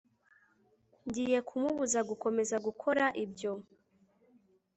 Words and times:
Ngiye 1.05 1.39
kumubuza 1.47 1.99
gukomeza 2.09 2.55
gukora 2.65 3.03
ibyo 3.23 3.51